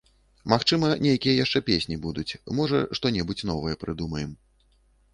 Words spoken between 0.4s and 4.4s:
Магчыма, нейкія яшчэ песні будуць, можа, што-небудзь новае прыдумаем.